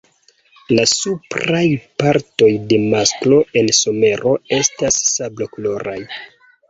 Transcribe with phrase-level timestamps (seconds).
[0.77, 1.61] La supraj
[2.03, 5.99] partoj de masklo en somero estas sablokoloraj.